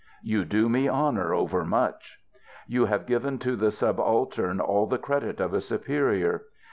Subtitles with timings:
[0.23, 2.17] You do me honour over much.
[2.65, 6.45] You have given to the subaltern all the credit of a superior.